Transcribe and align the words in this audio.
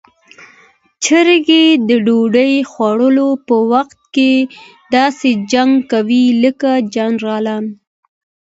چرګې 1.03 1.65
د 1.87 1.89
ډوډۍ 2.05 2.53
خوړلو 2.71 3.29
په 3.47 3.55
وخت 3.71 3.99
کې 4.15 4.31
داسې 4.95 5.29
جنګ 5.51 5.71
کوي 5.91 6.25
لکه 6.43 6.71
جنرالان. 6.95 7.65